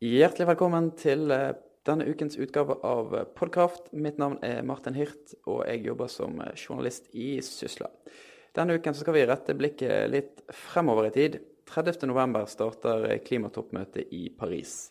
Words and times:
Hjertelig 0.00 0.46
velkommen 0.48 0.86
til 0.96 1.28
eh, 1.28 1.50
denne 1.84 2.06
ukens 2.08 2.38
utgave 2.40 2.72
av 2.88 3.10
Podkraft. 3.36 3.90
Mitt 3.92 4.16
navn 4.16 4.38
er 4.40 4.62
Martin 4.64 4.94
Hirt, 4.96 5.34
og 5.44 5.58
jeg 5.68 5.82
jobber 5.84 6.08
som 6.08 6.38
eh, 6.40 6.54
journalist 6.56 7.10
i 7.12 7.34
Sysla. 7.44 7.90
Denne 8.56 8.78
uken 8.80 8.96
skal 8.96 9.18
vi 9.18 9.26
rette 9.28 9.52
blikket 9.58 10.08
litt 10.08 10.40
fremover 10.56 11.10
i 11.10 11.12
tid. 11.18 11.36
30.11 11.68 12.48
starter 12.48 13.04
klimatoppmøtet 13.26 14.08
i 14.16 14.30
Paris. 14.32 14.88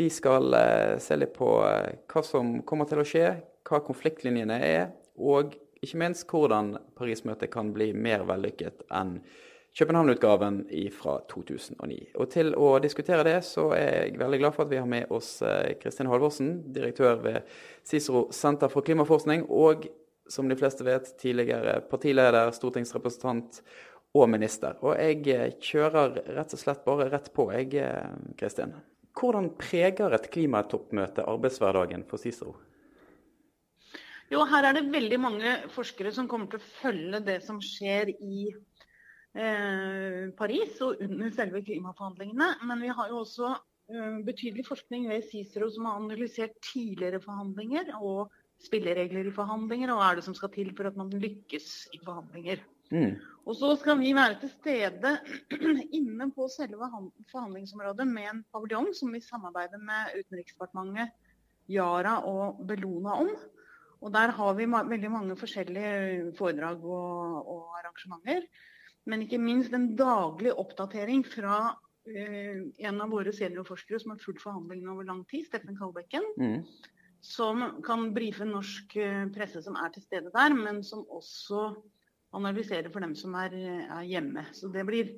Vi 0.00 0.08
skal 0.08 0.56
eh, 0.56 0.96
se 1.04 1.20
litt 1.20 1.36
på 1.36 1.52
hva 1.60 2.24
som 2.24 2.62
kommer 2.64 2.88
til 2.88 3.04
å 3.04 3.08
skje, 3.10 3.28
hva 3.68 3.84
konfliktlinjene 3.84 4.56
er, 4.56 4.86
og 5.20 5.52
ikke 5.84 6.00
minst 6.00 6.24
hvordan 6.32 6.78
Paris-møtet 6.96 7.52
kan 7.52 7.76
bli 7.76 7.92
mer 7.92 8.24
vellykket 8.24 8.86
enn 8.88 9.18
København-utgaven 9.78 10.60
fra 10.94 11.16
2009. 11.30 11.96
Og 12.14 12.28
til 12.30 12.52
å 12.54 12.76
diskutere 12.82 13.24
det, 13.26 13.40
så 13.42 13.72
er 13.74 13.88
jeg 14.04 14.20
veldig 14.20 14.38
glad 14.38 14.54
for 14.54 14.66
at 14.66 14.70
vi 14.70 14.78
har 14.78 14.86
med 14.86 15.10
oss 15.14 15.40
eh, 15.42 15.72
Kristin 15.80 16.06
Halvorsen, 16.06 16.52
direktør 16.76 17.18
ved 17.24 17.56
Cicero 17.82 18.28
senter 18.30 18.70
for 18.70 18.86
klimaforskning, 18.86 19.48
og 19.50 19.88
som 20.30 20.46
de 20.48 20.56
fleste 20.56 20.86
vet, 20.86 21.10
tidligere 21.18 21.80
partileder, 21.90 22.52
stortingsrepresentant 22.54 23.58
og 24.14 24.30
minister. 24.30 24.78
Og 24.86 24.94
jeg 24.94 25.26
eh, 25.34 25.56
kjører 25.58 26.20
rett 26.36 26.54
og 26.54 26.62
slett 26.62 26.84
bare 26.86 27.08
rett 27.10 27.32
på, 27.34 27.48
jeg, 27.56 27.74
eh, 27.82 28.14
Kristin. 28.38 28.76
Hvordan 29.14 29.50
preger 29.58 30.14
et 30.14 30.30
klimatoppmøte 30.30 31.26
arbeidshverdagen 31.30 32.06
for 32.06 32.22
Cicero? 32.22 32.54
Jo, 34.30 34.46
her 34.48 34.70
er 34.70 34.78
det 34.78 34.86
veldig 34.94 35.18
mange 35.20 35.56
forskere 35.74 36.14
som 36.14 36.30
kommer 36.30 36.48
til 36.50 36.62
å 36.62 36.70
følge 36.78 37.20
det 37.26 37.40
som 37.44 37.58
skjer 37.62 38.14
i 38.14 38.46
Paris 39.34 40.78
og 40.84 41.00
under 41.02 41.32
selve 41.34 41.62
klimaforhandlingene. 41.66 42.52
Men 42.68 42.82
vi 42.84 42.92
har 42.94 43.10
jo 43.10 43.22
også 43.24 43.50
eh, 43.90 44.20
betydelig 44.26 44.66
forskning 44.68 45.08
ved 45.10 45.26
CICERO 45.30 45.70
som 45.74 45.88
har 45.88 45.98
analysert 45.98 46.54
tidligere 46.72 47.22
forhandlinger 47.24 47.90
og 47.98 48.30
spilleregler 48.64 49.26
i 49.28 49.34
forhandlinger, 49.34 49.90
og 49.90 49.98
hva 49.98 50.12
er 50.12 50.20
det 50.20 50.26
som 50.28 50.36
skal 50.38 50.52
til 50.54 50.70
for 50.76 50.88
at 50.88 50.96
man 50.96 51.10
lykkes 51.10 51.70
i 51.92 52.00
forhandlinger. 52.04 52.62
Mm. 52.94 53.16
Og 53.44 53.56
så 53.58 53.72
skal 53.80 53.98
vi 53.98 54.12
være 54.16 54.38
til 54.40 54.52
stede 54.52 55.16
inne 55.98 56.28
på 56.36 56.46
selve 56.52 56.88
forhandlingsområdet 57.32 58.06
med 58.08 58.30
en 58.30 58.44
paviljong 58.54 58.92
som 58.96 59.12
vi 59.12 59.20
samarbeider 59.24 59.82
med 59.82 60.14
Utenriksdepartementet, 60.20 61.10
Yara 61.74 62.20
og 62.28 62.62
Bellona 62.68 63.18
om. 63.24 63.32
Og 64.04 64.12
der 64.12 64.34
har 64.36 64.54
vi 64.54 64.68
veldig 64.68 65.10
mange 65.10 65.36
forskjellige 65.40 66.32
foredrag 66.38 66.84
og, 66.84 67.48
og 67.48 67.78
arrangementer. 67.80 68.44
Men 69.10 69.24
ikke 69.24 69.40
minst 69.40 69.74
en 69.76 69.90
daglig 69.98 70.54
oppdatering 70.56 71.24
fra 71.28 71.58
eh, 72.08 72.60
en 72.88 73.00
av 73.04 73.12
våre 73.12 73.34
seniorforskere 73.36 74.00
som 74.00 74.14
har 74.14 74.22
fulgt 74.22 74.44
forhandlingene 74.44 74.94
over 74.94 75.08
lang 75.08 75.24
tid, 75.28 75.44
Steffen 75.48 75.76
Kalbekken. 75.78 76.24
Mm. 76.40 76.62
Som 77.24 77.64
kan 77.84 78.10
brife 78.16 78.46
norsk 78.48 78.96
eh, 79.00 79.26
presse 79.34 79.64
som 79.64 79.76
er 79.80 79.92
til 79.92 80.04
stede 80.06 80.32
der, 80.34 80.56
men 80.56 80.82
som 80.86 81.04
også 81.04 81.70
analyserer 82.34 82.90
for 82.92 83.04
dem 83.04 83.14
som 83.18 83.36
er, 83.38 83.54
er 83.84 84.08
hjemme. 84.08 84.46
Så 84.56 84.70
det 84.72 84.84
blir, 84.88 85.12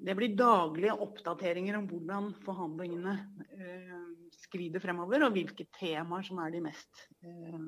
det 0.00 0.16
blir, 0.16 0.36
daglige 0.38 0.96
oppdateringer 1.04 1.76
om 1.78 1.90
hvordan 1.90 2.30
forhandlingene 2.46 3.16
eh, 3.58 3.98
skrider 4.40 4.82
fremover, 4.82 5.26
og 5.26 5.34
hvilke 5.34 5.66
temaer 5.76 6.24
som 6.26 6.40
er 6.42 6.54
de 6.54 6.62
mest 6.64 7.04
eh, 7.26 7.58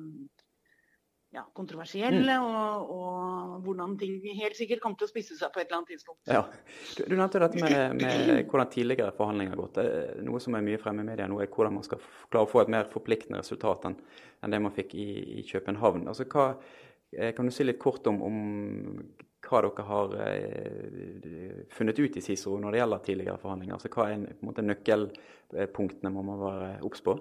ja, 1.33 1.41
kontroversielle, 1.57 2.35
mm. 2.37 2.43
og, 2.45 2.91
og, 2.93 3.53
hvordan 3.65 3.95
ting 3.97 4.19
helt 4.37 4.57
sikkert 4.57 4.83
kommer 4.83 4.99
til 4.99 5.07
å 5.07 5.11
spisse 5.11 5.37
seg 5.39 5.49
på 5.53 5.63
et 5.63 5.65
eller 5.65 5.79
annet 5.79 5.93
tidspunkt. 5.95 6.21
Ja. 6.29 6.43
Du, 6.93 7.01
du 7.09 7.15
nevnte 7.17 7.41
dette 7.41 7.63
med, 7.63 7.95
med, 7.97 8.43
hvordan 8.51 8.69
tidligere 8.73 9.15
forhandlinger 9.17 9.55
har 9.55 9.61
gått. 9.63 9.81
Noe 10.27 10.43
som 10.43 10.57
er 10.57 10.65
mye 10.67 10.81
fremme 10.81 11.01
i 11.01 11.09
media 11.09 11.27
nå, 11.29 11.41
er 11.41 11.49
hvordan 11.49 11.79
man 11.79 11.87
skal 11.87 12.03
klare 12.29 12.45
å 12.45 12.51
få 12.51 12.61
et 12.61 12.71
mer 12.75 12.89
forpliktende 12.93 13.41
resultat 13.41 13.89
enn, 13.89 13.97
det 14.53 14.61
man 14.61 14.75
fikk 14.75 14.93
i, 14.99 15.09
i 15.39 15.45
København. 15.49 16.05
Altså, 16.11 16.27
hva, 16.29 16.51
eh, 17.15 17.33
kan 17.33 17.49
du 17.49 17.55
si 17.55 17.65
litt 17.65 17.81
kort 17.81 18.05
om, 18.11 18.21
om 18.27 18.39
hva 19.43 19.65
dere 19.65 19.85
har 19.89 20.17
eh, 20.27 21.67
funnet 21.73 21.99
ut 21.99 22.17
i 22.19 22.23
CISO 22.23 22.59
når 22.61 22.75
det 22.75 22.83
gjelder 22.83 23.05
tidligere 23.09 23.41
forhandlinger? 23.41 23.79
Altså, 23.79 23.89
hva 23.95 24.09
er 24.09 24.19
en, 24.19 24.27
på 24.29 24.43
en 24.43 24.51
måte, 24.51 24.69
nøkkelpunktene 24.69 26.13
må 26.13 26.27
man 26.29 26.43
være 26.45 26.73
obs 26.85 27.01
på? 27.05 27.17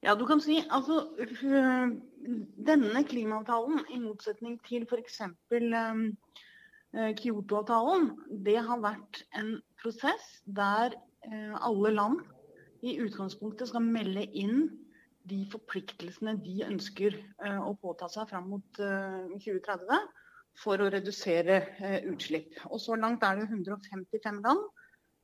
Ja, 0.00 0.14
du 0.16 0.24
kan 0.26 0.40
si 0.40 0.62
altså 0.70 1.08
øh, 1.18 1.88
Denne 2.66 3.04
klimaavtalen, 3.04 3.80
i 3.92 3.98
motsetning 3.98 4.56
til 4.64 4.86
f.eks. 4.88 5.20
Um, 5.20 6.16
øh, 6.96 7.12
Kyoto-avtalen, 7.16 8.10
det 8.46 8.56
har 8.64 8.80
vært 8.80 9.24
en 9.36 9.58
prosess 9.82 10.42
der 10.46 10.96
alle 11.60 11.90
land 11.92 12.20
i 12.82 12.94
utgangspunktet 13.04 13.68
skal 13.68 13.84
melde 13.84 14.22
inn 14.24 14.70
de 15.28 15.42
forpliktelsene 15.52 16.32
de 16.40 16.62
ønsker 16.64 17.18
å 17.60 17.74
påta 17.76 18.08
seg 18.08 18.30
fram 18.30 18.48
mot 18.48 18.80
uh, 18.80 19.28
2030 19.36 20.00
for 20.62 20.80
å 20.80 20.88
redusere 20.88 21.58
utslipp. 22.08 22.56
Og 22.72 22.80
Så 22.80 22.96
langt 22.96 23.26
er 23.28 23.36
det 23.36 23.50
155 23.52 24.40
land 24.48 24.64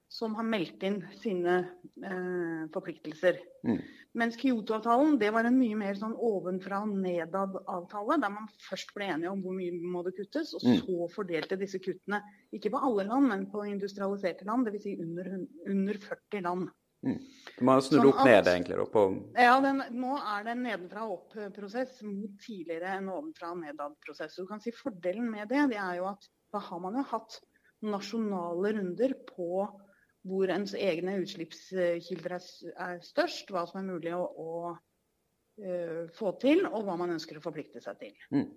som 0.09 0.35
har 0.39 0.47
meldt 0.47 0.85
inn 0.87 1.01
sine 1.21 1.59
eh, 2.05 2.63
forpliktelser. 2.75 3.41
Mm. 3.67 3.81
Mens 4.17 4.39
Kyoto-avtalen 4.41 5.19
det 5.21 5.29
var 5.35 5.45
en 5.45 5.59
mye 5.59 5.77
mer 5.77 5.99
sånn 5.99 6.15
ovenfra 6.15 6.79
og 6.87 6.95
nedad-avtale, 7.03 8.17
der 8.23 8.33
man 8.33 8.49
først 8.65 8.95
ble 8.97 9.11
enige 9.13 9.33
om 9.33 9.43
hvor 9.45 9.57
mye 9.59 9.77
må 9.77 10.05
det 10.07 10.15
kuttes, 10.17 10.55
og 10.57 10.65
mm. 10.65 10.79
så 10.87 11.09
fordelte 11.13 11.59
disse 11.61 11.83
kuttene 11.85 12.23
ikke 12.57 12.73
på 12.73 12.81
alle 12.89 13.05
land, 13.11 13.29
men 13.33 13.45
på 13.53 13.67
industrialiserte 13.69 14.49
land, 14.49 14.71
dvs. 14.71 14.87
Si 14.87 14.95
under, 15.03 15.33
under 15.69 16.01
40 16.07 16.47
land. 16.47 16.71
Mm. 17.07 17.19
Man 17.61 17.77
har 17.77 17.85
snudd 17.85 18.01
sånn 18.01 18.09
opp 18.15 18.23
ned, 18.25 18.49
egentlig? 18.55 18.79
Da, 18.81 18.87
på... 18.95 19.03
Ja, 19.37 19.59
den, 19.65 19.83
nå 20.01 20.15
er 20.17 20.47
det 20.47 20.55
en 20.55 20.65
nedenfra 20.65 21.05
og 21.05 21.19
opp-prosess 21.19 22.01
mot 22.07 22.39
tidligere 22.43 22.97
en 22.97 23.11
ovenfra 23.13 23.53
og 23.53 23.61
nedad-prosess. 23.67 24.39
Du 24.41 24.49
kan 24.49 24.63
si 24.65 24.73
Fordelen 24.75 25.29
med 25.35 25.51
det, 25.53 25.67
det 25.75 25.83
er 25.83 26.01
jo 26.01 26.09
at 26.15 26.25
da 26.55 26.63
har 26.63 26.81
man 26.81 26.97
jo 26.97 27.05
hatt 27.11 27.41
nasjonale 27.85 28.73
runder 28.79 29.13
på 29.29 29.67
hvor 30.27 30.51
ens 30.51 30.75
egne 30.75 31.21
utslippskilder 31.23 32.37
er, 32.37 33.01
størst, 33.05 33.51
hva 33.53 33.65
som 33.69 33.81
er 33.81 33.91
mulig 33.93 34.15
å, 34.17 34.25
å 34.27 34.73
uh, 34.75 36.03
få 36.17 36.33
til, 36.43 36.65
og 36.67 36.87
hva 36.87 36.97
man 36.99 37.15
ønsker 37.17 37.39
å 37.39 37.45
forplikte 37.45 37.83
seg 37.85 38.01
til. 38.01 38.17
Mm. 38.35 38.49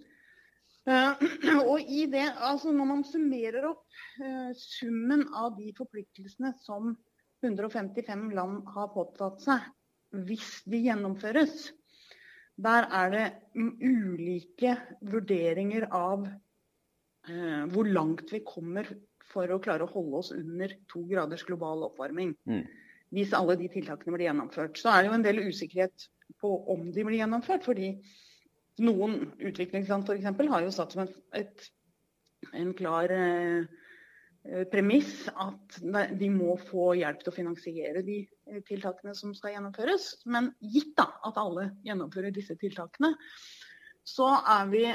Uh, 0.89 1.21
og 1.71 1.91
i 1.91 2.05
det, 2.09 2.25
altså 2.45 2.71
Når 2.73 2.87
man 2.87 3.03
summerer 3.05 3.67
opp 3.69 3.85
uh, 4.23 4.49
summen 4.57 5.27
av 5.37 5.57
de 5.59 5.73
forpliktelsene 5.77 6.55
som 6.63 6.95
155 7.45 8.29
land 8.35 8.63
har 8.73 8.89
påtatt 8.95 9.43
seg, 9.45 9.67
hvis 10.27 10.63
de 10.67 10.81
gjennomføres, 10.87 11.69
der 12.59 12.87
er 12.91 13.13
det 13.13 13.27
ulike 13.55 14.73
vurderinger 15.05 15.85
av 15.95 16.25
hvor 17.69 17.85
langt 17.85 18.31
vi 18.33 18.41
kommer 18.43 18.87
for 19.29 19.49
å 19.51 19.59
klare 19.63 19.85
å 19.85 19.91
holde 19.91 20.21
oss 20.21 20.31
under 20.35 20.73
to 20.91 21.03
graders 21.09 21.45
global 21.47 21.85
oppvarming. 21.89 22.33
Mm. 22.49 22.63
Hvis 23.15 23.33
alle 23.33 23.57
de 23.57 23.69
tiltakene 23.73 24.13
blir 24.13 24.27
gjennomført. 24.27 24.77
Så 24.77 24.91
er 24.91 25.01
det 25.01 25.09
jo 25.09 25.17
en 25.17 25.25
del 25.25 25.43
usikkerhet 25.49 26.09
på 26.41 26.51
om 26.73 26.89
de 26.93 27.05
blir 27.05 27.21
gjennomført. 27.21 27.65
fordi 27.65 27.93
noen 28.79 29.33
utviklingsland 29.43 30.07
f.eks. 30.07 30.49
har 30.53 30.63
jo 30.63 30.71
satt 30.71 30.95
som 30.95 31.03
et, 31.03 31.15
et, 31.35 31.65
en 32.55 32.71
klar 32.77 33.11
eh, 33.11 33.65
premiss 34.71 35.27
at 35.33 35.79
de 36.19 36.29
må 36.31 36.55
få 36.69 36.93
hjelp 36.99 37.23
til 37.23 37.33
å 37.33 37.35
finansiere 37.35 38.03
de 38.07 38.21
eh, 38.23 38.61
tiltakene 38.67 39.15
som 39.17 39.33
skal 39.35 39.57
gjennomføres. 39.57 40.11
Men 40.31 40.53
gitt 40.61 40.95
da 40.99 41.09
at 41.27 41.39
alle 41.41 41.71
gjennomfører 41.87 42.35
disse 42.35 42.55
tiltakene, 42.61 43.15
så 44.07 44.31
er 44.39 44.69
vi 44.71 44.85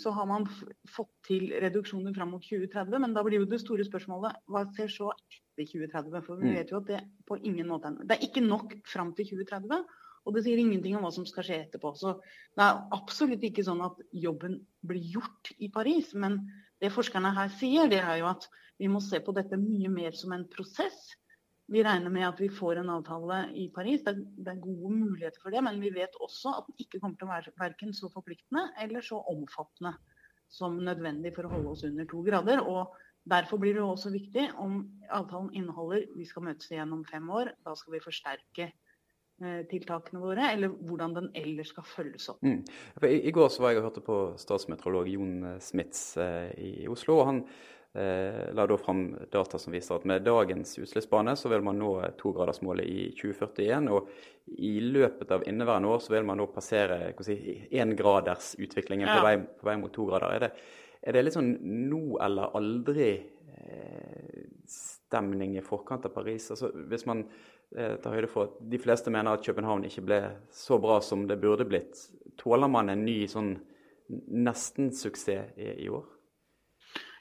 så 0.00 0.10
har 0.16 0.26
man 0.28 0.46
fått 0.88 1.10
til 1.28 1.50
reduksjoner 1.60 2.14
fram 2.16 2.32
mot 2.34 2.44
2030. 2.44 2.98
Men 3.02 3.14
da 3.16 3.24
blir 3.26 3.42
jo 3.42 3.48
det 3.50 3.60
store 3.62 3.84
spørsmålet 3.86 4.38
hva 4.48 4.64
skjer 4.72 4.92
så 4.92 5.10
etter 5.12 5.68
2030? 5.68 6.22
For 6.24 6.40
vi 6.40 6.48
mm. 6.48 6.54
vet 6.56 6.72
jo 6.72 6.80
at 6.80 6.88
det 6.88 7.00
på 7.28 7.38
ingen 7.42 7.68
måte 7.68 7.92
Det 8.00 8.16
er 8.16 8.24
ikke 8.24 8.44
nok 8.44 8.76
fram 8.88 9.12
til 9.18 9.28
2030. 9.34 9.84
Og 10.28 10.34
det 10.36 10.44
sier 10.44 10.60
ingenting 10.60 10.96
om 10.96 11.04
hva 11.06 11.12
som 11.14 11.26
skal 11.28 11.46
skje 11.46 11.60
etterpå. 11.66 11.92
Så 11.96 12.16
det 12.56 12.64
er 12.64 12.82
absolutt 12.96 13.44
ikke 13.48 13.64
sånn 13.64 13.84
at 13.84 14.00
jobben 14.12 14.58
blir 14.84 15.14
gjort 15.16 15.52
i 15.58 15.70
Paris. 15.72 16.14
Men 16.16 16.42
det 16.82 16.92
forskerne 16.94 17.32
her 17.36 17.52
sier, 17.60 17.88
det 17.92 18.02
er 18.02 18.20
jo 18.22 18.28
at 18.32 18.48
vi 18.78 18.90
må 18.92 19.00
se 19.04 19.20
på 19.24 19.34
dette 19.36 19.58
mye 19.60 19.90
mer 19.92 20.16
som 20.16 20.34
en 20.36 20.46
prosess 20.52 21.16
vi 21.68 21.82
regner 21.84 22.12
med 22.12 22.24
at 22.24 22.38
vi 22.40 22.48
får 22.48 22.80
en 22.80 22.90
avtale 22.94 23.42
i 23.60 23.66
Paris. 23.74 24.00
Det 24.04 24.14
er, 24.14 24.22
det 24.36 24.52
er, 24.54 24.62
gode 24.62 24.94
muligheter 24.94 25.42
for 25.42 25.52
det, 25.52 25.60
men 25.64 25.80
vi 25.82 25.92
vet 25.92 26.16
også 26.24 26.54
at 26.56 26.70
den 26.70 26.80
ikke 26.84 27.00
kommer 27.02 27.20
til 27.20 27.28
å 27.28 27.34
være 27.34 27.52
verken 27.60 27.92
så 27.96 28.08
forpliktende 28.12 28.70
eller 28.80 29.04
så 29.04 29.20
omfattende 29.28 29.92
som 30.48 30.78
nødvendig 30.80 31.34
for 31.36 31.44
å 31.44 31.52
holde 31.52 31.74
oss 31.74 31.84
under 31.84 32.08
to 32.08 32.22
grader. 32.24 32.64
og 32.64 32.96
Derfor 33.28 33.60
blir 33.60 33.76
det 33.76 33.84
også 33.84 34.14
viktig 34.14 34.46
om 34.56 34.80
avtalen 35.12 35.52
inneholder 35.52 36.06
vi 36.16 36.24
skal 36.24 36.46
møtes 36.48 36.70
igjen 36.72 36.94
om 36.96 37.04
fem 37.04 37.28
år. 37.28 37.52
Da 37.66 37.74
skal 37.76 37.98
vi 37.98 38.00
forsterke 38.00 38.70
eh, 38.70 39.62
tiltakene 39.68 40.22
våre, 40.24 40.48
eller 40.54 40.72
hvordan 40.72 41.18
den 41.18 41.32
ellers 41.36 41.74
skal 41.74 41.84
følges 41.84 42.30
opp. 42.32 42.40
Mm. 42.40 42.62
I, 43.04 43.18
I, 43.28 43.34
går 43.36 43.52
så 43.52 43.66
var 43.66 43.74
jeg 43.74 43.82
og 43.82 43.90
hørte 43.90 44.06
på 44.08 44.20
statsmeteorolog 44.40 45.12
Jon 45.12 45.34
Smits 45.60 46.14
eh, 46.16 46.54
i 46.56 46.88
Oslo. 46.88 47.20
og 47.20 47.28
han 47.34 47.44
la 47.92 48.66
da 48.68 48.76
fram 48.78 49.16
data 49.32 49.58
som 49.58 49.72
viser 49.72 49.96
at 49.96 50.04
med 50.06 50.22
dagens 50.22 50.74
utslippsbane 50.78 51.32
så 51.40 51.48
vil 51.50 51.64
man 51.64 51.80
nå 51.80 51.88
togradersmålet 52.20 52.86
i 52.86 53.06
2041. 53.16 53.88
Og 53.90 54.10
i 54.56 54.80
løpet 54.80 55.30
av 55.34 55.42
inneværende 55.48 55.88
år 55.88 55.98
så 56.04 56.12
vil 56.14 56.24
man 56.28 56.36
nå 56.40 56.46
passere 56.52 56.96
éngradersutviklingen 57.10 59.08
si, 59.08 59.12
ja. 59.12 59.18
på, 59.18 59.24
vei, 59.26 59.36
på 59.60 59.66
vei 59.68 59.76
mot 59.80 59.92
to 59.94 60.04
grader. 60.08 60.28
Er 60.34 60.40
det, 60.46 60.50
er 61.02 61.12
det 61.14 61.22
litt 61.24 61.36
sånn 61.36 61.52
nå 61.88 62.02
eller 62.24 62.44
aldri-stemning 62.58 65.50
eh, 65.56 65.60
i 65.60 65.66
forkant 65.66 66.06
av 66.08 66.12
Paris? 66.14 66.44
Altså, 66.54 66.66
hvis 66.90 67.04
man 67.08 67.18
eh, 67.76 67.94
tar 68.02 68.14
høyde 68.16 68.32
for 68.32 68.42
at 68.48 68.54
de 68.72 68.78
fleste 68.82 69.08
mener 69.14 69.30
at 69.34 69.46
København 69.46 69.86
ikke 69.88 70.06
ble 70.08 70.20
så 70.54 70.74
bra 70.82 70.96
som 71.04 71.20
det 71.28 71.42
burde 71.42 71.64
blitt, 71.68 71.94
tåler 72.40 72.68
man 72.72 72.86
en 72.92 73.06
ny 73.06 73.18
sånn 73.30 73.52
nesten-suksess 74.08 75.44
i, 75.60 75.62
i, 75.84 75.86
år? 75.92 76.06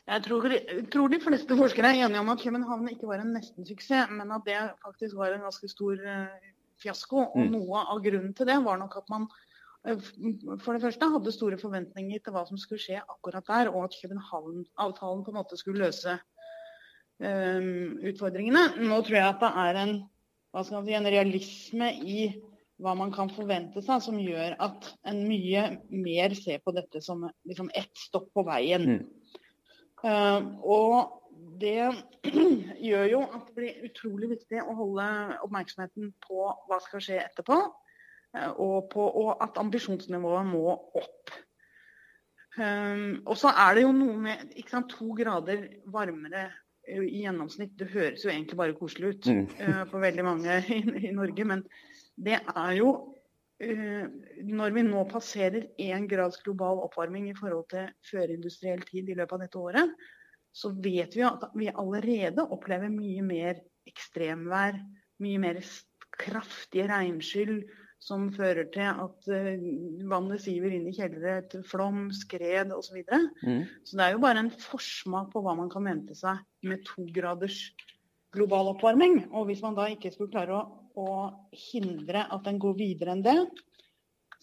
Jeg 0.07 0.23
tror, 0.23 0.45
tror, 0.91 1.11
de 1.11 1.19
fleste 1.19 1.55
forskere 1.59 1.89
er 1.91 2.05
enige 2.05 2.21
om 2.21 2.29
at 2.31 2.39
København 2.39 2.87
ikke 2.93 3.09
var 3.09 3.19
en 3.19 3.33
nesten-suksess, 3.35 4.13
men 4.15 4.31
at 4.31 4.45
det 4.47 4.55
faktisk 4.85 5.17
var 5.19 5.33
en 5.35 5.43
ganske 5.43 5.67
stor 5.67 5.99
uh, 5.99 6.53
fiasko. 6.79 7.25
Og 7.35 7.41
mm. 7.43 7.51
noe 7.57 7.81
av 7.91 7.99
grunnen 8.05 8.31
til 8.37 8.47
det 8.47 8.55
var 8.63 8.79
nok 8.79 8.95
at 9.01 9.11
man 9.11 9.27
uh, 9.27 10.07
for 10.63 10.71
det 10.77 10.83
første 10.85 11.11
hadde 11.11 11.35
store 11.35 11.59
forventninger 11.59 12.23
til 12.23 12.35
hva 12.35 12.45
som 12.47 12.61
skulle 12.61 12.79
skje 12.85 13.01
akkurat 13.03 13.51
der, 13.51 13.73
og 13.73 13.89
at 13.89 13.99
København-avtalen 13.99 15.25
på 15.25 15.35
en 15.35 15.39
måte 15.41 15.59
skulle 15.59 15.83
løse 15.83 16.15
um, 17.19 17.99
utfordringene. 18.07 18.63
Nå 18.87 19.01
tror 19.03 19.19
jeg 19.19 19.27
at 19.33 19.43
det 19.43 19.53
er 19.65 19.81
en, 19.83 19.95
si, 20.63 20.97
en 21.01 21.11
realisme 21.17 21.91
i 21.99 22.29
hva 22.79 22.93
man 22.95 23.11
kan 23.11 23.27
forvente 23.33 23.81
seg, 23.83 24.01
som 24.05 24.23
gjør 24.23 24.55
at 24.63 24.91
en 25.09 25.23
mye 25.27 25.67
mer 25.91 26.35
ser 26.37 26.61
på 26.63 26.71
dette 26.77 27.01
som 27.03 27.25
liksom 27.49 27.73
ett 27.75 27.91
stopp 28.07 28.29
på 28.37 28.47
veien. 28.47 28.91
Mm. 29.01 29.16
Uh, 30.05 30.53
og 30.61 31.17
det 31.61 31.89
gjør 32.87 33.09
jo 33.11 33.23
at 33.25 33.49
det 33.49 33.55
blir 33.57 33.87
utrolig 33.87 34.31
viktig 34.35 34.61
å 34.61 34.75
holde 34.77 35.07
oppmerksomheten 35.45 36.11
på 36.25 36.45
hva 36.69 36.79
skal 36.83 37.03
skje 37.03 37.19
etterpå, 37.23 37.57
uh, 38.37 38.51
og, 38.53 38.87
på, 38.93 39.07
og 39.23 39.33
at 39.43 39.57
ambisjonsnivået 39.61 40.49
må 40.51 40.77
opp. 40.77 41.35
Um, 42.57 43.21
og 43.29 43.35
så 43.37 43.51
er 43.53 43.77
det 43.77 43.83
jo 43.85 43.91
noe 43.93 44.15
med 44.21 44.55
sant, 44.69 44.89
to 44.89 45.11
grader 45.17 45.67
varmere 45.93 46.47
i 46.87 47.21
gjennomsnitt. 47.21 47.75
Det 47.77 47.91
høres 47.91 48.23
jo 48.25 48.31
egentlig 48.31 48.57
bare 48.57 48.77
koselig 48.77 49.11
ut 49.13 49.29
mm. 49.29 49.43
uh, 49.59 49.83
for 49.91 50.01
veldig 50.01 50.25
mange 50.25 50.61
i, 50.73 50.81
i 51.09 51.13
Norge, 51.13 51.45
men 51.45 51.65
det 52.17 52.39
er 52.39 52.71
jo 52.79 52.93
Når 53.57 54.73
vi 54.75 54.83
nå 54.85 55.01
passerer 55.09 55.63
én 55.81 56.05
grads 56.09 56.37
global 56.43 56.83
oppvarming 56.83 57.31
i 57.31 57.37
forhold 57.37 57.65
til 57.71 57.87
førindustriell 58.05 58.83
tid 58.85 59.09
i 59.09 59.15
løpet 59.17 59.33
av 59.33 59.41
dette 59.45 59.61
året, 59.61 59.95
så 60.53 60.71
vet 60.73 61.17
vi 61.17 61.25
at 61.25 61.43
vi 61.57 61.69
allerede 61.69 62.45
opplever 62.53 62.91
mye 62.93 63.23
mer 63.25 63.59
ekstremvær, 63.89 64.77
mye 65.23 65.41
mer 65.41 65.59
kraftige 66.17 66.87
regnskyll 66.89 67.59
som 68.03 68.27
fører 68.33 68.69
til 68.73 68.85
at 68.87 69.29
uh, 69.33 69.67
vannet 70.09 70.41
siver 70.43 70.73
inn 70.73 70.85
i 70.89 70.93
kjellere 70.95 71.41
til 71.51 71.63
flom, 71.65 72.07
skred 72.13 72.73
osv. 72.75 73.01
Så, 73.01 73.21
mm. 73.41 73.63
så 73.83 73.99
det 73.99 74.05
er 74.05 74.15
jo 74.15 74.23
bare 74.23 74.43
en 74.45 74.53
forsmak 74.53 75.31
på 75.33 75.41
hva 75.45 75.55
man 75.57 75.71
kan 75.73 75.85
vente 75.87 76.17
seg 76.17 76.43
med 76.69 76.85
to 76.87 77.07
graders 77.13 77.57
global 78.35 78.73
oppvarming. 78.75 79.23
Og 79.33 79.49
hvis 79.49 79.63
man 79.65 79.77
da 79.77 79.89
ikke 79.91 80.13
skulle 80.13 80.33
klare 80.33 80.59
å 80.59 80.65
å 80.97 81.09
hindre 81.53 82.25
at 82.33 82.45
den 82.47 82.59
går 82.61 82.77
videre 82.79 83.13
enn 83.13 83.25
det, 83.25 83.37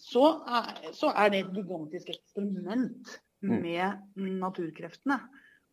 så 0.01 0.27
er, 0.47 0.71
så 0.95 1.11
er 1.15 1.31
det 1.31 1.41
et 1.43 1.57
gigantisk 1.57 2.11
eksperiment 2.13 3.15
mm. 3.43 3.57
med 3.63 4.21
naturkreftene. 4.43 5.19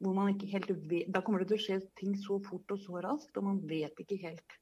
Hvor 0.02 0.16
man 0.16 0.32
ikke 0.32 0.50
helt 0.50 0.72
vet, 0.90 1.10
da 1.14 1.22
kommer 1.22 1.42
det 1.42 1.52
til 1.52 1.60
å 1.60 1.62
skje 1.62 1.78
ting 1.98 2.16
så 2.18 2.40
fort 2.42 2.74
og 2.74 2.80
så 2.82 3.02
raskt, 3.04 3.36
og 3.38 3.46
man 3.46 3.60
vet 3.70 3.98
ikke 4.02 4.18
helt 4.24 4.58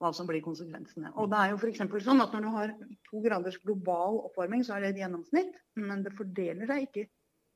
hva 0.00 0.10
som 0.16 0.26
blir 0.26 0.42
konsekvensene. 0.42 1.12
Og 1.20 1.28
det 1.30 1.38
er 1.38 1.52
jo 1.52 1.60
for 1.60 2.02
sånn 2.02 2.24
at 2.24 2.32
Når 2.32 2.44
du 2.46 2.50
har 2.54 2.74
to 3.10 3.22
graders 3.22 3.58
global 3.62 4.22
oppvarming, 4.30 4.64
så 4.64 4.76
er 4.76 4.86
det 4.86 4.94
et 4.94 5.02
gjennomsnitt, 5.02 5.58
men 5.78 6.04
det 6.06 6.16
fordeler 6.16 6.70
seg 6.70 6.86
ikke 6.88 7.06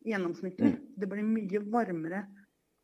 gjennomsnittlig. 0.04 0.74
Mm. 0.74 0.80
Det 1.00 1.08
blir 1.10 1.26
mye 1.26 1.62
varmere 1.72 2.20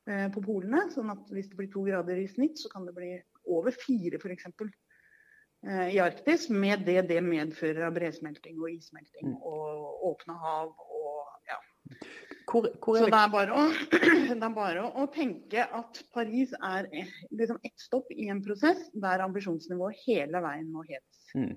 eh, 0.09 0.29
på 0.33 0.43
polene. 0.47 0.87
sånn 0.95 1.13
at 1.13 1.29
hvis 1.35 1.51
det 1.53 1.59
blir 1.61 1.71
to 1.73 1.85
grader 1.85 2.19
i 2.19 2.29
snitt, 2.31 2.57
så 2.59 2.73
kan 2.73 2.89
det 2.89 2.97
bli 2.97 3.13
over 3.53 3.77
fire 3.77 4.17
f.eks. 4.17 4.49
Eh, 5.69 5.95
i 5.95 5.99
Arktis, 6.01 6.49
med 6.49 6.87
det 6.87 7.03
det 7.11 7.21
medfører 7.21 7.85
av 7.91 7.97
bresmelting 7.99 8.57
og 8.63 8.71
issmelting 8.73 9.35
mm. 9.35 9.41
og 9.45 10.07
åpne 10.09 10.37
hav 10.41 10.71
og 10.73 11.51
ja. 11.51 11.59
Hvor, 12.49 12.65
hvor 12.81 12.97
er 12.97 13.05
Så 13.05 13.11
det 13.13 13.19
er 13.19 13.35
bare, 13.35 13.59
å, 13.59 13.67
det 14.41 14.47
er 14.47 14.55
bare 14.57 14.87
å, 14.89 15.05
tenke 15.13 15.67
at 15.77 16.01
Paris 16.15 16.55
er 16.57 16.89
liksom 17.29 17.61
ett 17.61 17.77
stopp 17.77 18.09
i 18.17 18.31
en 18.33 18.41
prosess 18.45 18.87
der 19.05 19.27
ambisjonsnivået 19.27 20.01
hele 20.07 20.41
veien 20.47 20.73
må 20.73 20.87
heves. 20.89 21.23
Mm. 21.37 21.53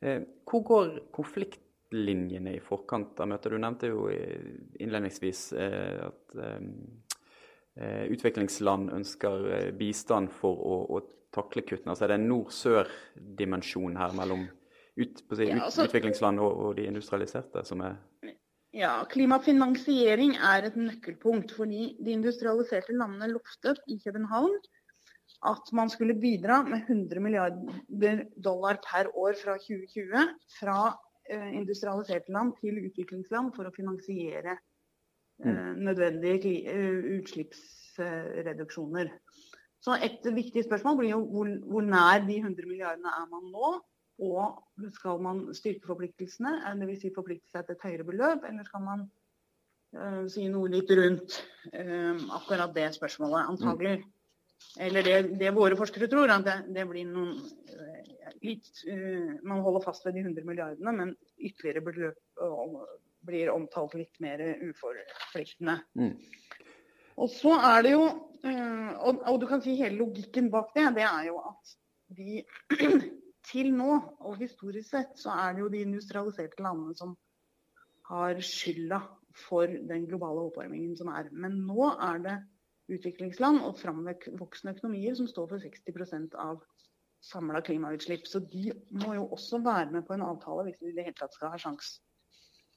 Eh, 0.00 0.24
hvor 0.48 0.64
går 0.72 0.92
konfliktlinjene 1.12 2.56
i 2.56 2.64
forkant 2.64 3.20
av 3.20 3.34
møtet? 3.34 3.52
Du 3.52 3.60
nevnte 3.60 3.92
jo 3.92 4.08
innledningsvis 4.80 5.50
eh, 5.60 6.06
at 6.08 6.38
eh, 6.40 8.06
utviklingsland 8.16 8.96
ønsker 8.96 9.74
bistand 9.76 10.32
for 10.40 10.56
å, 10.56 10.86
å 10.88 11.04
takle 11.34 11.64
kuttene? 11.66 11.94
Altså 11.94 12.06
er 12.06 12.12
det 12.12 12.20
en 12.20 12.28
nord-sør-dimensjon 12.30 13.96
her 14.00 14.16
mellom 14.18 14.46
ut, 15.00 15.22
si, 15.32 15.48
ja, 15.48 15.58
altså, 15.64 15.86
utviklingsland 15.88 16.40
og, 16.42 16.52
og, 16.52 16.76
de 16.76 16.88
industrialiserte 16.90 17.64
som 17.68 17.84
er 17.86 18.00
Ja, 18.72 19.02
klimafinansiering 19.04 20.38
er 20.40 20.68
et 20.68 20.76
nøkkelpunkt. 20.80 21.52
Fordi 21.56 21.90
de 22.00 22.14
industrialiserte 22.16 22.94
landene 22.96 23.28
loftet 23.34 23.80
i 23.92 23.98
København 24.04 24.54
at 25.42 25.72
man 25.72 25.90
skulle 25.90 26.14
bidra 26.14 26.62
med 26.62 26.78
100 26.88 27.20
milliarder 27.20 28.24
dollar 28.44 28.78
per 28.92 29.18
år 29.18 29.32
fra 29.44 29.56
2020 29.58 30.28
fra 30.60 30.98
eh, 31.30 31.56
industrialiserte 31.56 32.32
land 32.32 32.52
til 32.60 32.78
utviklingsland 32.86 33.52
for 33.56 33.64
å 33.66 33.74
finansiere 33.74 34.56
eh, 35.44 35.72
nødvendige 35.76 36.70
uh, 36.70 37.04
utslippsreduksjoner. 37.18 39.06
Så 39.82 39.96
et 39.98 40.26
viktig 40.34 40.62
spørsmål 40.64 40.98
blir 41.00 41.10
jo 41.16 41.24
hvor, 41.26 41.48
hvor, 41.66 41.82
nær 41.82 42.22
de 42.26 42.38
100 42.38 42.68
milliardene 42.70 43.14
er 43.18 43.26
man 43.32 43.48
nå? 43.50 43.72
Og 44.22 44.92
skal 44.94 45.22
man 45.24 45.40
styrke 45.56 45.88
forpliktelsene, 45.88 46.52
dvs. 46.78 47.00
Si 47.00 47.10
forplikte 47.14 47.50
seg 47.50 47.66
til 47.66 47.74
et 47.74 47.86
høyere 47.88 48.06
beløp, 48.06 48.44
eller 48.46 48.68
skal 48.68 48.84
man 48.84 49.06
uh, 49.96 50.20
si 50.30 50.46
noe 50.52 50.70
litt 50.70 50.92
rundt 50.94 51.38
uh, 51.72 52.20
akkurat 52.38 52.74
det 52.76 52.92
spørsmålet, 52.94 53.48
antagelig. 53.50 53.96
Eller 54.78 55.02
det, 55.02 55.16
det, 55.40 55.50
våre 55.56 55.74
forskere 55.80 56.06
tror, 56.12 56.30
at 56.30 56.46
det, 56.46 56.58
det 56.76 56.84
blir 56.86 57.08
noen 57.08 57.34
uh, 57.40 58.12
litt 58.42 58.84
Man 59.42 59.64
holder 59.64 59.82
fast 59.82 60.06
ved 60.06 60.14
de 60.18 60.22
100 60.28 60.46
milliardene, 60.46 60.94
men 61.00 61.16
ytterligere 61.38 61.82
beløp 61.88 62.22
blir 63.26 63.50
omtalt 63.50 63.96
litt 63.98 64.22
mer 64.22 64.42
uforpliktende. 64.62 65.80
Mm. 65.98 66.14
Og 67.16 67.28
så 67.30 67.56
er 67.58 67.82
det 67.86 67.92
jo 67.92 68.04
Eh, 68.42 68.92
og, 69.06 69.20
og, 69.22 69.36
du 69.40 69.46
kan 69.46 69.62
si 69.62 69.76
hele 69.78 70.00
logikken 70.00 70.48
bak 70.50 70.72
det, 70.74 70.88
det 70.98 71.06
er 71.06 71.28
jo 71.28 71.38
at 71.46 71.74
de 72.18 72.42
til 73.52 73.70
nå, 73.74 73.98
og 74.22 74.40
historisk 74.40 74.88
sett, 74.90 75.12
så 75.18 75.34
er 75.44 75.54
det 75.54 75.62
jo 75.62 75.70
de 75.70 75.82
industrialiserte 75.86 76.62
landene 76.62 76.96
som 76.98 77.14
har 78.10 78.40
skylda 78.42 78.98
for 79.46 79.70
den 79.88 80.08
globale 80.10 80.48
oppvarmingen 80.48 80.96
som 80.98 81.10
er. 81.14 81.30
Men 81.32 81.60
nå 81.68 81.86
er 81.92 82.22
det 82.26 82.36
utviklingsland 82.92 83.62
og 83.62 83.78
framvoksende 83.78 84.74
økonomier 84.74 85.14
som 85.18 85.30
står 85.30 85.52
for 85.54 85.62
60% 85.62 86.34
av 86.42 86.58
samla 87.22 87.62
klimautslipp. 87.64 88.26
Så 88.26 88.42
de 88.52 88.72
må 88.98 89.14
jo 89.16 89.28
også 89.38 89.62
være 89.62 89.94
med 89.94 90.06
på 90.06 90.18
en 90.18 90.26
avtale 90.26 90.66
hvis 90.66 90.82
de 90.82 90.90
i 90.90 90.96
det 90.98 91.06
hele 91.06 91.18
tatt 91.18 91.38
skal 91.38 91.54
ha 91.54 91.62
sjanse 91.62 92.02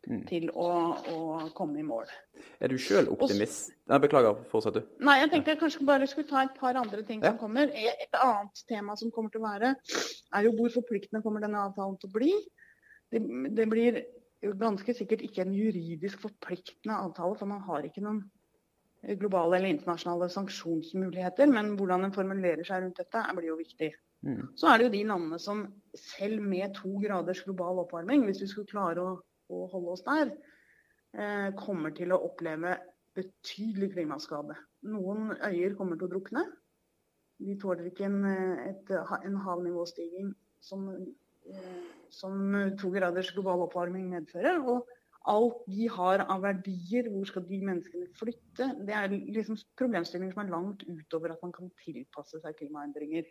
mm. 0.07 0.21
til 0.29 0.49
å, 0.51 0.69
å, 1.11 1.19
komme 1.57 1.81
i 1.81 1.85
mål. 1.85 2.09
Er 2.63 2.71
du 2.71 2.77
sjøl 2.81 3.09
optimist? 3.13 3.71
Nei, 3.89 3.99
beklager, 4.03 4.37
fortsett 4.51 4.79
du. 4.79 4.83
Nei, 5.05 5.17
jeg 5.21 5.31
tenkte 5.33 5.53
jeg 5.53 5.61
kanskje 5.61 5.87
bare 5.87 6.09
skulle 6.09 6.29
ta 6.29 6.43
et 6.45 6.55
par 6.59 6.77
andre 6.79 7.03
ting 7.07 7.23
ja. 7.23 7.33
som 7.33 7.41
kommer. 7.41 7.71
Et 7.73 8.19
annet 8.19 8.63
tema 8.69 8.97
som 8.99 9.13
kommer 9.15 9.33
til 9.33 9.43
å 9.43 9.47
være, 9.47 9.73
er 10.35 10.47
jo 10.47 10.53
hvor 10.59 10.73
forpliktende 10.77 11.23
kommer 11.25 11.43
denne 11.43 11.65
avtalen 11.67 11.97
til 12.01 12.11
å 12.11 12.15
bli. 12.15 12.31
Det, 13.13 13.21
det 13.57 13.67
blir 13.71 14.01
ganske 14.61 14.93
sikkert 14.93 15.23
ikke 15.25 15.45
en 15.45 15.53
juridisk 15.57 16.21
forpliktende 16.21 16.97
avtale, 17.07 17.37
for 17.39 17.49
man 17.49 17.63
har 17.65 17.85
ikke 17.87 18.03
noen 18.05 18.23
globale 19.19 19.59
eller 19.59 19.73
internasjonale 19.73 20.29
sanksjonsmuligheter. 20.33 21.49
Men 21.51 21.75
hvordan 21.79 22.07
en 22.07 22.15
formulerer 22.15 22.65
seg 22.67 22.83
rundt 22.83 23.01
dette, 23.01 23.21
blir 23.37 23.51
jo 23.51 23.59
viktig. 23.59 23.91
Mm. 24.25 24.47
Så 24.57 24.69
er 24.69 24.77
det 24.77 24.87
jo 24.87 24.95
de 24.95 25.03
landene 25.11 25.39
som 25.41 25.65
selv 25.99 26.41
med 26.41 26.73
to 26.77 26.95
graders 27.03 27.43
global 27.45 27.83
oppvarming, 27.83 28.25
hvis 28.25 28.41
vi 28.41 28.49
skulle 28.49 28.71
klare 28.71 29.03
å 29.03 29.15
å 29.51 29.65
holde 29.71 29.95
oss 29.95 30.03
der, 30.05 30.31
eh, 31.13 31.49
kommer 31.59 31.93
til 31.95 32.13
å 32.13 32.21
oppleve 32.27 32.77
betydelig 33.15 33.93
klimaskade. 33.93 34.57
Noen 34.91 35.35
øyer 35.39 35.75
kommer 35.77 35.97
til 35.97 36.07
å 36.07 36.13
drukne. 36.15 36.45
De 37.39 37.55
tåler 37.59 37.89
ikke 37.89 38.07
en, 38.07 38.25
eh, 38.25 38.69
et, 38.71 38.91
en 38.91 39.39
havnivåstigning 39.45 40.33
som, 40.61 40.89
eh, 41.47 41.81
som, 42.09 42.53
to 42.79 42.91
graders 42.91 43.31
global 43.35 43.67
oppvarming 43.67 44.09
medfører. 44.11 44.61
Og 44.67 44.87
alt 45.27 45.63
de 45.67 45.87
har 45.89 46.25
av 46.29 46.41
verdier, 46.41 47.09
hvor 47.09 47.25
skal 47.25 47.45
de 47.47 47.59
menneskene 47.59 48.11
flytte? 48.19 48.69
Det 48.85 48.93
er 48.93 49.09
liksom 49.09 49.57
problemstillinger 49.77 50.33
som 50.35 50.43
er 50.43 50.53
langt 50.53 50.85
utover 50.85 51.33
at 51.33 51.41
man 51.41 51.51
kan 51.55 51.71
tilpasse 51.83 52.41
seg 52.41 52.57
klimaendringer. 52.59 53.25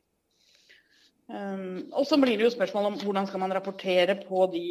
Um, 1.24 1.86
og 1.96 2.04
så 2.04 2.18
blir 2.20 2.36
det 2.36 2.44
jo 2.44 2.52
spørsmål 2.52 2.90
om 2.90 2.96
hvordan 3.00 3.26
skal 3.26 3.40
man 3.40 3.54
rapportere 3.56 4.18
på 4.26 4.42
de 4.52 4.64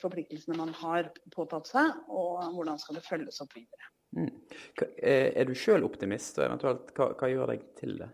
forpliktelsene 0.00 0.56
man 0.58 0.70
har 0.76 1.10
påtatt 1.34 1.70
seg, 1.70 1.96
og 2.08 2.42
hvordan 2.54 2.78
skal 2.80 2.98
det 2.98 3.06
følges 3.06 3.40
opp 3.44 3.56
videre. 3.56 3.90
Mm. 4.12 4.28
Er 5.02 5.48
du 5.48 5.54
sjøl 5.56 5.86
optimist, 5.86 6.38
og 6.38 6.46
eventuelt 6.46 6.92
hva, 6.96 7.10
hva, 7.16 7.30
gjør 7.32 7.54
deg 7.54 7.64
til 7.78 7.96
det? 8.02 8.10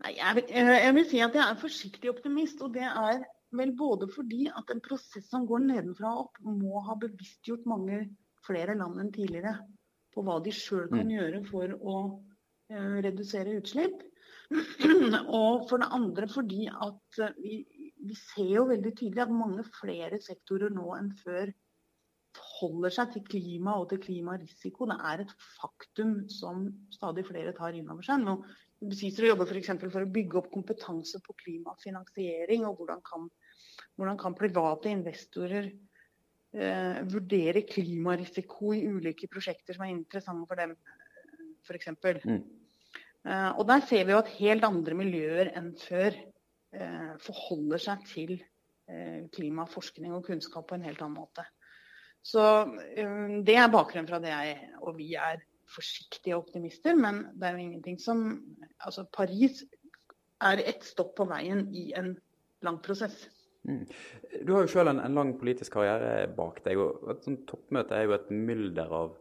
Nei, 0.00 0.14
jeg, 0.16 0.36
vil, 0.38 0.72
jeg 0.80 0.94
vil 0.96 1.08
si 1.10 1.20
at 1.24 1.36
jeg 1.36 1.44
er 1.44 1.60
forsiktig 1.60 2.12
optimist, 2.12 2.64
og 2.64 2.72
det 2.76 2.88
er 2.88 3.24
Vel, 3.54 3.70
både 3.78 4.08
fordi 4.10 4.48
at 4.50 4.70
en 4.72 4.82
prosess 4.82 5.28
som 5.30 5.46
går 5.46 5.62
nedenfra 5.68 6.10
og 6.10 6.24
opp, 6.26 6.40
må 6.42 6.80
ha 6.88 6.96
bevisstgjort 6.98 7.68
mange 7.70 8.00
flere 8.46 8.76
land 8.78 8.98
enn 9.00 9.12
tidligere 9.14 9.56
på 10.14 10.24
hva 10.26 10.40
de 10.42 10.52
sjøl 10.54 10.88
kan 10.90 11.06
mm. 11.06 11.12
gjøre 11.14 11.42
for 11.48 11.76
å 11.78 11.96
uh, 12.10 12.96
redusere 13.04 13.56
utslipp. 13.60 14.02
og 15.40 15.64
for 15.70 15.80
det 15.80 15.88
andre 15.96 16.28
fordi 16.30 16.66
at 16.68 17.20
uh, 17.22 17.30
vi, 17.38 17.62
vi, 18.04 18.16
ser 18.18 18.50
jo 18.56 18.66
veldig 18.70 18.92
tydelig 18.94 19.24
at 19.24 19.34
mange 19.34 19.64
flere 19.80 20.20
sektorer 20.22 20.72
nå 20.74 20.88
enn 20.98 21.12
før 21.22 21.52
holder 22.58 22.90
seg 22.94 23.12
til 23.14 23.22
klima 23.28 23.76
og 23.78 23.88
til 23.92 24.00
klimarisiko. 24.02 24.88
Det 24.90 24.96
er 25.10 25.22
et 25.22 25.34
faktum 25.54 26.16
som 26.32 26.66
stadig 26.94 27.26
flere 27.28 27.54
tar 27.56 27.76
inn 27.78 27.90
over 27.90 28.06
seg. 28.06 28.22
Nå 28.24 28.40
Besiser 28.84 29.30
jobber 29.30 29.48
f.eks. 29.48 29.70
For, 29.80 29.90
for 29.94 30.04
å 30.04 30.12
bygge 30.12 30.36
opp 30.40 30.50
kompetanse 30.52 31.20
på 31.24 31.32
klimafinansiering. 31.40 32.66
og 32.68 32.80
hvordan 32.80 33.00
kan 33.06 33.30
hvordan 33.94 34.18
kan 34.18 34.34
private 34.38 34.90
investorer 34.90 35.68
eh, 35.70 37.00
vurdere 37.10 37.64
klimarisiko 37.68 38.74
i 38.74 38.84
ulike 38.90 39.28
prosjekter 39.30 39.76
som 39.76 39.86
er 39.86 39.94
interessante 39.94 40.48
for 40.50 40.60
dem, 40.60 40.74
f.eks. 41.64 41.90
Mm. 42.24 42.40
Eh, 43.24 43.50
og 43.54 43.66
der 43.70 43.84
ser 43.88 44.06
vi 44.06 44.14
jo 44.14 44.22
at 44.22 44.32
helt 44.38 44.66
andre 44.66 44.98
miljøer 44.98 45.52
enn 45.54 45.72
før 45.78 46.18
forholder 47.22 47.82
seg 47.82 48.06
til 48.10 48.32
eh, 48.36 49.24
klimaforskning 49.34 50.14
og 50.16 50.24
kunnskap 50.26 50.68
på 50.68 50.78
en 50.78 50.86
helt 50.86 51.02
annen 51.04 51.20
måte. 51.20 51.46
Så 52.24 52.42
eh, 52.96 53.40
det 53.44 53.56
er 53.60 53.72
bakgrunnen 53.72 54.08
fra 54.10 54.20
det 54.22 54.32
jeg 54.32 54.56
og 54.80 54.96
vi 54.98 55.12
er 55.20 55.42
forsiktige 55.74 56.36
optimister, 56.36 56.96
men 56.96 57.24
det 57.34 57.48
er 57.48 57.56
jo 57.56 57.64
ingenting 57.64 57.96
som 58.00 58.26
Altså 58.84 59.06
Paris 59.12 59.62
er 60.44 60.60
ett 60.60 60.84
stopp 60.84 61.14
på 61.16 61.24
veien 61.30 61.66
i 61.72 61.90
en 61.96 62.14
lang 62.64 62.78
prosess. 62.84 63.28
Mm. 63.64 63.86
Du 64.44 64.52
har 64.52 64.66
jo 64.66 64.72
selv 64.74 64.92
en, 64.92 65.00
en, 65.00 65.14
lang 65.16 65.32
politisk 65.40 65.72
karriere 65.72 66.26
bak 66.36 66.60
deg. 66.66 66.80
og 66.80 67.14
Et 67.14 67.46
toppmøte 67.48 67.96
er 67.96 68.04
jo 68.04 68.16
et 68.16 68.28
mylder 68.30 68.92
av 68.92 69.14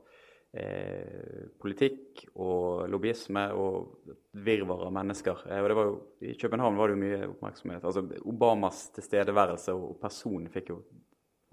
eh, 0.53 1.50
politikk 1.60 2.25
og 2.36 2.86
lobbyisme 2.91 3.45
og 3.57 4.13
virvar 4.45 4.88
av 4.88 4.93
mennesker. 4.95 5.45
Eh, 5.50 5.62
og 5.62 5.69
det 5.69 5.77
var 5.77 5.89
jo, 5.89 5.95
I 6.22 6.36
København 6.39 6.77
var 6.77 6.89
det 6.89 6.98
jo 6.98 7.03
mye 7.03 7.31
oppmerksomhet. 7.31 7.83
altså 7.83 8.05
Obamas 8.29 8.86
tilstedeværelse 8.95 9.74
og 9.74 9.98
person 10.01 10.48
fikk 10.53 10.74
jo 10.74 10.81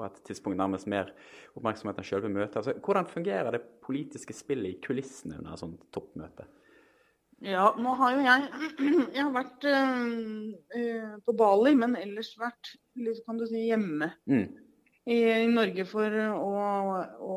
på 0.00 0.06
et 0.06 0.22
tidspunkt 0.24 0.56
nærmest 0.56 0.88
mer 0.88 1.12
oppmerksomhet 1.56 2.00
enn 2.00 2.08
selve 2.08 2.32
møtet. 2.32 2.56
Altså, 2.62 2.76
hvordan 2.80 3.08
fungerer 3.08 3.52
det 3.52 3.66
politiske 3.84 4.36
spillet 4.36 4.74
i 4.74 4.80
kulissene 4.84 5.40
under 5.40 5.52
et 5.52 5.62
sånt 5.62 5.84
toppmøte? 5.92 6.48
Ja, 7.40 7.70
nå 7.80 7.94
har 7.96 8.16
jo 8.16 8.24
jeg 8.24 8.48
Jeg 9.16 9.22
har 9.24 9.32
vært 9.32 9.64
øh, 9.68 11.14
på 11.24 11.36
Bali, 11.36 11.72
men 11.76 11.96
ellers 11.96 12.34
vært 12.40 12.74
litt, 13.00 13.22
kan 13.24 13.40
du 13.40 13.46
si, 13.48 13.64
hjemme 13.70 14.10
mm. 14.28 14.48
I, 15.10 15.46
Norge 15.50 15.84
for 15.88 16.16
å, 16.30 16.50
å 17.26 17.36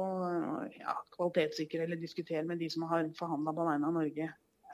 ja, 0.75 0.95
kvalitetssikre 1.15 1.85
eller 1.85 1.99
diskutere 2.01 2.43
med 2.47 2.61
de 2.61 2.69
som 2.73 2.85
har 2.89 3.07
forhandla 3.17 3.53
på 3.55 3.67
vegne 3.69 3.89
av 3.89 3.95
Norge 3.97 4.29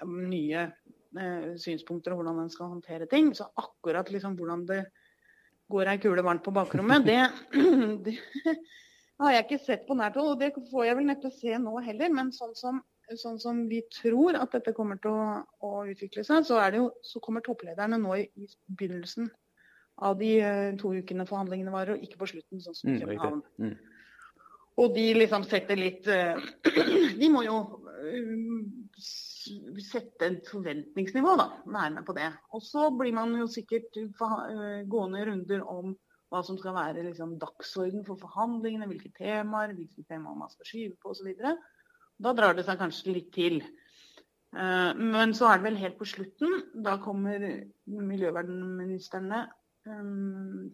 nye 0.09 0.65
eh, 0.65 1.47
synspunkter 1.59 2.13
og 2.13 2.21
hvordan 2.21 2.43
en 2.43 2.51
skal 2.51 2.73
håndtere 2.73 3.07
ting. 3.11 3.31
Så 3.35 3.49
akkurat 3.59 4.11
liksom 4.11 4.35
hvordan 4.39 4.65
det 4.69 4.83
går 5.69 5.91
ei 5.91 5.99
kule 6.01 6.23
varmt 6.25 6.43
på 6.45 6.53
bakrommet, 6.55 7.05
det, 7.05 7.19
det 8.05 8.15
har 9.19 9.35
jeg 9.35 9.45
ikke 9.45 9.63
sett 9.65 9.83
på 9.87 9.97
nært 9.99 10.17
hold. 10.19 10.33
Og 10.35 10.39
det 10.41 10.53
får 10.71 10.87
jeg 10.87 10.99
vel 10.99 11.11
neppe 11.11 11.33
se 11.35 11.59
nå 11.61 11.75
heller. 11.85 12.15
Men 12.15 12.33
sånn 12.35 12.55
som 12.57 12.81
sånn 13.17 13.39
som 13.41 13.61
vi 13.69 13.79
tror 13.89 14.37
at 14.37 14.51
dette 14.53 14.73
kommer 14.77 14.99
til 15.01 15.15
å, 15.15 15.39
å 15.65 15.69
utvikle 15.89 16.21
seg, 16.25 16.43
så, 16.45 16.59
jo, 16.75 16.89
så, 17.01 17.21
kommer 17.23 17.41
topplederne 17.41 17.97
nå 17.97 18.15
i, 18.19 18.25
i 18.37 18.45
begynnelsen 18.69 19.31
av 20.05 20.17
de 20.19 20.33
uh, 20.41 20.71
to 20.79 20.93
ukene 20.99 21.27
forhandlingene 21.29 21.73
varer, 21.73 21.97
og 21.97 22.05
ikke 22.05 22.19
på 22.21 22.29
slutten, 22.33 22.63
sånn 22.63 22.77
som 22.77 22.91
i 22.91 22.95
mm, 22.95 22.99
København. 23.03 23.41
Mm, 23.61 23.77
Og 24.79 24.93
de 24.95 25.05
liksom 25.17 25.45
setter 25.47 25.79
litt 25.79 26.07
uh, 26.07 26.39
De 27.21 27.31
må 27.31 27.43
jo 27.45 27.57
uh, 27.89 29.07
sette 29.83 30.27
et 30.27 30.51
forventningsnivå, 30.51 31.33
da. 31.39 31.49
Være 31.65 31.95
med 31.97 32.05
på 32.07 32.15
det. 32.17 32.29
Og 32.55 32.63
så 32.63 32.89
blir 32.95 33.15
man 33.15 33.33
jo 33.39 33.47
sikkert 33.49 33.97
gående 34.91 35.25
runder 35.25 35.63
om 35.65 35.95
hva 36.29 36.43
som 36.45 36.59
skal 36.59 36.75
være 36.75 37.03
liksom, 37.07 37.37
dagsorden 37.41 38.03
for 38.05 38.19
forhandlingene, 38.21 38.85
hvilke 38.91 39.09
temaer, 39.15 39.73
hvilke 39.73 40.03
temaer 40.05 40.37
man 40.37 40.51
skal 40.53 40.67
skyve 40.69 40.97
på 41.01 41.15
osv. 41.15 41.31
Da 42.21 42.33
drar 42.37 42.53
det 42.53 42.67
seg 42.67 42.77
kanskje 42.81 43.15
litt 43.15 43.31
til. 43.33 43.63
Eh, 44.57 44.91
men 44.97 45.33
så 45.37 45.49
er 45.49 45.59
det 45.59 45.67
vel 45.67 45.79
helt 45.81 45.97
på 45.99 46.07
slutten. 46.09 46.61
Da 46.85 46.97
kommer 47.01 47.43
miljøvernministrene 47.85 49.43
eh, 49.45 49.55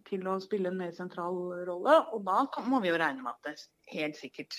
til 0.06 0.26
å 0.28 0.36
spille 0.42 0.70
en 0.72 0.80
mer 0.80 0.92
sentral 0.96 1.38
rolle. 1.68 1.96
Og 2.16 2.24
da 2.26 2.42
må 2.66 2.80
vi 2.84 2.92
jo 2.92 3.00
regne 3.00 3.24
med 3.24 3.32
at 3.34 3.48
det 3.48 3.94
helt 3.94 4.18
sikkert 4.18 4.56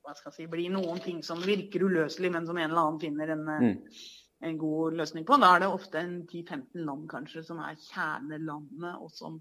hva 0.00 0.14
skal 0.16 0.30
jeg 0.32 0.36
si, 0.38 0.48
blir 0.48 0.72
noen 0.72 1.00
ting 1.04 1.20
som 1.24 1.42
virker 1.44 1.84
uløselig, 1.84 2.30
men 2.32 2.46
som 2.48 2.58
en 2.58 2.70
eller 2.70 2.82
annen 2.82 3.00
finner 3.02 3.34
en, 3.34 3.42
eh, 3.52 3.66
mm. 3.66 4.04
en 4.48 4.58
god 4.60 4.96
løsning 4.96 5.26
på. 5.28 5.36
Da 5.42 5.54
er 5.54 5.64
det 5.64 5.68
ofte 5.74 6.00
en 6.00 6.14
10-15 6.24 6.86
land 6.86 7.04
kanskje 7.10 7.44
som 7.46 7.60
er 7.64 7.76
kjernelandene, 7.90 8.94
og 8.96 9.12
som 9.12 9.36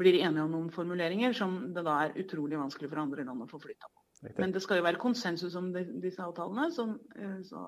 blir 0.00 0.20
enige 0.20 0.44
om 0.44 0.52
noen 0.54 0.68
formuleringer 0.74 1.34
som 1.36 1.56
det 1.74 1.84
da 1.86 1.96
er 2.04 2.20
utrolig 2.20 2.60
vanskelig 2.60 2.92
for 2.92 3.02
andre 3.02 3.24
land 3.26 3.44
å 3.44 3.50
få 3.50 3.60
flytta 3.64 3.88
på. 3.88 3.99
Men 4.36 4.52
det 4.52 4.60
skal 4.60 4.80
jo 4.80 4.84
være 4.84 5.00
konsensus 5.00 5.54
om 5.56 5.70
de, 5.72 5.84
disse 6.02 6.20
avtalene, 6.20 6.66
så, 6.74 6.84
eh, 7.16 7.38
så, 7.46 7.62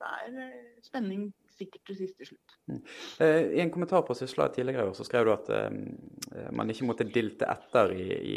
det 0.00 0.10
er 0.18 0.40
eh, 0.42 0.82
spenning 0.84 1.30
sikkert 1.54 1.86
til 1.88 1.96
siste 2.02 2.28
slutt. 2.28 2.56
Mm. 2.68 2.80
Eh, 3.24 3.40
I 3.56 3.62
en 3.64 3.72
kommentar 3.72 4.04
på 4.04 4.16
Sysla 4.18 4.50
tidligere 4.52 4.92
så 4.94 5.06
skrev 5.06 5.28
du 5.28 5.32
at 5.32 5.48
eh, 5.54 6.50
man 6.52 6.70
ikke 6.70 6.88
måtte 6.90 7.08
dilte 7.08 7.48
etter 7.48 7.94
i, 7.96 8.08
i 8.34 8.36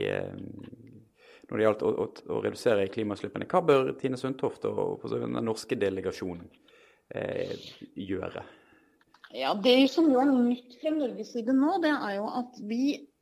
når 1.48 1.58
det 1.60 1.66
gjaldt 1.66 1.84
å, 1.88 1.92
å, 2.04 2.08
å, 2.36 2.40
redusere 2.44 2.88
klimautslippene. 2.92 3.48
Hva 3.50 3.64
bør 3.64 3.92
Tine 4.00 4.20
Sundtoft 4.20 4.68
og, 4.68 5.04
og 5.04 5.14
den 5.14 5.38
norske 5.48 5.78
delegasjonen 5.80 6.48
eh, 7.16 7.54
gjøre? 7.96 8.44
Ja, 9.36 9.54
Det 9.60 9.76
som 9.92 10.08
jo 10.12 10.22
er 10.22 10.32
nytt 10.32 10.78
fra 10.82 10.92
Norges 10.96 11.34
side 11.36 11.56
nå, 11.56 11.78
det 11.84 11.92
er 11.94 12.18
jo 12.20 12.28
at 12.32 12.60
vi 12.68 12.82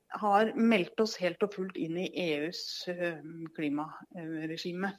har 0.10 0.54
meldt 0.56 1.00
oss 1.00 1.18
helt 1.22 1.44
og 1.44 1.54
fullt 1.56 1.78
inn 1.80 1.98
i 2.00 2.10
EUs 2.26 2.62
eh, 2.92 3.20
klimaregime. 3.56 4.94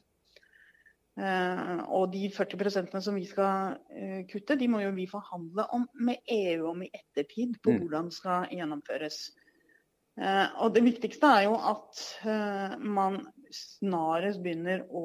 Eh, 1.17 1.81
og 1.87 2.11
de 2.13 2.27
40% 2.33 2.99
som 3.01 3.17
vi 3.17 3.25
skal 3.29 3.79
eh, 3.95 4.23
kutte, 4.29 4.59
de 4.59 4.69
må 4.69 4.83
jo 4.85 4.95
vi 4.97 5.09
forhandle 5.11 5.69
om 5.77 5.87
med 5.95 6.23
EU 6.33 6.71
om 6.73 6.85
i 6.85 6.93
ettertid 6.93 7.59
på 7.63 7.73
mm. 7.73 7.83
hvordan 7.83 8.11
det 8.11 8.19
skal 8.19 8.49
gjennomføres. 8.53 9.27
Og 10.17 10.71
det 10.73 10.81
viktigste 10.81 11.29
er 11.29 11.43
jo 11.45 11.59
at 11.61 11.99
man 12.81 13.19
snarest 13.53 14.41
begynner 14.41 14.87
å 14.89 15.03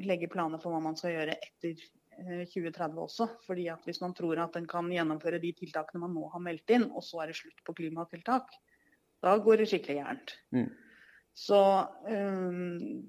legge 0.00 0.30
planer 0.32 0.56
for 0.62 0.72
hva 0.72 0.78
man 0.80 0.96
skal 0.96 1.12
gjøre 1.12 1.34
etter 1.36 1.74
2030 2.16 3.02
også. 3.02 3.26
fordi 3.44 3.66
at 3.68 3.84
Hvis 3.84 4.00
man 4.00 4.14
tror 4.16 4.40
at 4.40 4.56
en 4.56 4.64
kan 4.64 4.88
gjennomføre 4.88 5.42
de 5.42 5.52
tiltakene 5.58 6.00
man 6.06 6.16
nå 6.16 6.30
har 6.32 6.40
meldt 6.40 6.72
inn, 6.72 6.88
og 6.88 7.04
så 7.04 7.20
er 7.20 7.34
det 7.34 7.36
slutt 7.36 7.60
på 7.68 7.76
klimatiltak, 7.82 8.48
da 9.24 9.36
går 9.42 9.62
det 9.62 9.68
skikkelig 9.70 10.00
gærent. 10.00 10.34
Mm. 10.54 10.70
Så 11.36 11.60
um, 12.08 13.04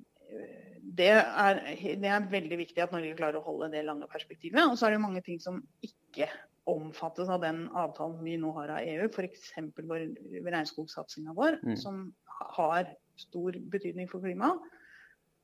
det, 0.97 1.09
er, 1.13 1.61
det, 2.01 2.09
er, 2.09 2.29
veldig 2.31 2.59
viktig 2.63 2.83
at 2.83 2.93
Norge 2.95 3.15
klarer 3.17 3.39
å 3.39 3.45
holde 3.45 3.71
det 3.75 3.85
lange 3.87 4.07
perspektivet. 4.11 4.63
Og 4.65 4.77
så 4.79 4.87
er 4.87 4.95
det 4.95 5.03
mange 5.03 5.23
ting 5.25 5.39
som 5.43 5.61
ikke 5.85 6.29
omfattes 6.67 7.29
av 7.31 7.43
den 7.45 7.65
avtalen 7.79 8.19
vi 8.25 8.35
nå 8.39 8.51
har 8.57 8.75
av 8.75 8.87
EU. 8.87 9.07
F.eks. 9.07 9.53
regnskogsatsinga 9.55 11.35
vår, 11.37 11.61
mm. 11.63 11.77
som 11.79 12.09
har 12.57 12.91
stor 13.17 13.55
betydning 13.71 14.09
for 14.11 14.23
klimaet. 14.23 14.73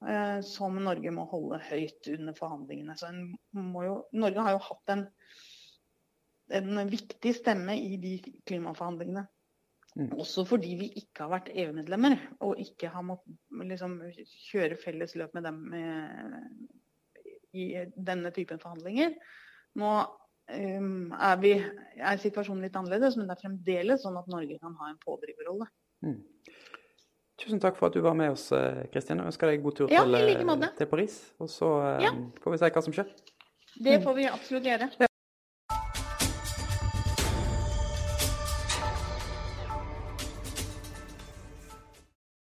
Eh, 0.03 0.39
som 0.43 0.75
Norge 0.83 1.11
må 1.15 1.23
holde 1.31 1.61
høyt 1.69 2.09
under 2.11 2.35
forhandlingene. 2.35 2.95
Så 2.99 3.11
jo, 3.53 3.95
Norge 4.19 4.43
har 4.43 4.57
jo 4.57 4.63
hatt 4.65 4.91
en, 4.91 5.05
en 6.59 6.89
viktig 6.91 7.31
stemme 7.37 7.77
i 7.79 7.95
de 8.01 8.17
klimaforhandlingene. 8.49 9.23
Mm. 9.93 10.09
Også 10.17 10.45
fordi 10.49 10.73
vi 10.79 10.87
ikke 10.97 11.25
har 11.25 11.31
vært 11.35 11.51
EU-medlemmer 11.53 12.17
og 12.41 12.59
ikke 12.61 12.89
har 12.89 13.05
måttet 13.05 13.35
liksom, 13.69 13.99
kjøre 14.49 14.79
felles 14.81 15.13
løp 15.19 15.35
med 15.37 15.45
dem 15.45 15.59
eh, 15.77 16.39
i 17.53 17.67
denne 17.93 18.31
typen 18.33 18.61
forhandlinger. 18.61 19.13
Nå 19.77 19.91
um, 20.01 21.13
er, 21.13 21.37
vi, 21.41 21.53
er, 21.99 22.21
situasjonen 22.21 22.65
litt 22.65 22.77
annerledes, 22.79 23.17
men 23.19 23.29
det 23.29 23.37
er 23.37 23.43
fremdeles 23.45 24.01
sånn 24.05 24.17
at 24.17 24.29
Norge 24.33 24.57
kan 24.61 24.73
ha 24.81 24.89
en 24.89 24.99
pådriverrolle. 25.05 25.69
Mm. 26.05 26.19
Tusen 27.43 27.61
takk 27.61 27.77
for 27.77 27.89
at 27.89 27.95
du 27.97 28.01
var 28.05 28.17
med 28.17 28.33
oss, 28.33 28.49
Kristin. 28.93 29.21
Jeg 29.21 29.29
ønsker 29.29 29.49
deg 29.49 29.63
god 29.63 29.77
tur 29.77 29.93
Ja, 29.93 30.03
til, 30.05 30.17
like 30.29 30.73
til 30.77 30.89
Paris. 30.89 31.21
Og 31.41 31.49
så 31.53 31.69
eh, 31.85 32.05
Ja. 32.07 32.13
får 32.41 32.55
vi 32.55 32.61
se 32.61 32.73
hva 32.73 32.85
som 32.89 32.93
skjer. 32.97 33.09
Det 33.83 34.01
får 34.03 34.15
vi 34.17 34.29
absolutt 34.29 34.69
gjøre. 34.69 34.89